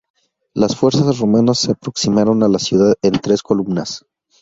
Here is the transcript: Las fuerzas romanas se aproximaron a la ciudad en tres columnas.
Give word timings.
Las 0.55 0.75
fuerzas 0.75 1.19
romanas 1.19 1.59
se 1.59 1.73
aproximaron 1.73 2.41
a 2.41 2.47
la 2.47 2.57
ciudad 2.57 2.95
en 3.03 3.19
tres 3.21 3.43
columnas. 3.43 4.03